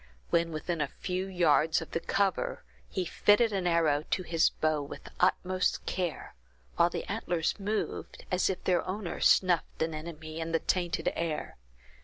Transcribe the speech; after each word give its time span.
When 0.31 0.51
within 0.51 0.81
a 0.81 0.87
few 0.87 1.27
yards 1.27 1.79
of 1.79 1.91
the 1.91 1.99
cover, 1.99 2.63
he 2.89 3.05
fitted 3.05 3.53
an 3.53 3.67
arrow 3.67 4.03
to 4.09 4.23
his 4.23 4.49
bow 4.49 4.81
with 4.81 5.03
the 5.03 5.11
utmost 5.19 5.85
care, 5.85 6.33
while 6.75 6.89
the 6.89 7.03
antlers 7.03 7.59
moved, 7.59 8.25
as 8.31 8.49
if 8.49 8.63
their 8.63 8.83
owner 8.87 9.19
snuffed 9.19 9.83
an 9.83 9.93
enemy 9.93 10.39
in 10.39 10.53
the 10.53 10.59
tainted 10.59 11.13
air. 11.15 11.55